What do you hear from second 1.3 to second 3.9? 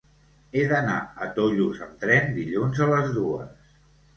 Tollos amb tren dilluns a les dues.